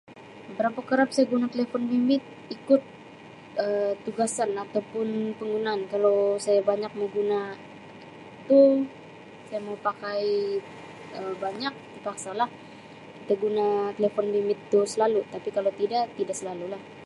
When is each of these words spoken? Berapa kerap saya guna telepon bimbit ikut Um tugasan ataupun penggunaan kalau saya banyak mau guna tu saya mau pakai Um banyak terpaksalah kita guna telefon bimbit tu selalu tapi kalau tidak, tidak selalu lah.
Berapa 0.57 0.79
kerap 0.89 1.09
saya 1.11 1.25
guna 1.33 1.45
telepon 1.53 1.83
bimbit 1.91 2.23
ikut 2.57 2.81
Um 3.65 3.93
tugasan 4.05 4.49
ataupun 4.65 5.07
penggunaan 5.39 5.81
kalau 5.93 6.19
saya 6.45 6.59
banyak 6.71 6.91
mau 6.97 7.09
guna 7.17 7.39
tu 8.49 8.61
saya 9.47 9.59
mau 9.67 9.77
pakai 9.87 10.23
Um 11.17 11.31
banyak 11.45 11.73
terpaksalah 11.93 12.49
kita 13.17 13.33
guna 13.45 13.65
telefon 13.97 14.27
bimbit 14.33 14.59
tu 14.73 14.79
selalu 14.93 15.21
tapi 15.33 15.49
kalau 15.57 15.71
tidak, 15.81 16.05
tidak 16.17 16.35
selalu 16.41 16.65
lah. 16.73 16.81